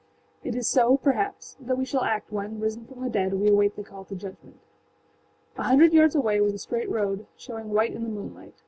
[0.43, 3.75] It is so, perhaps, that we shall act when, risen from the dead, we await
[3.75, 4.59] the call to judgment.
[5.59, 8.55] A hundred yards away was a straight road, showing white in the moonlight.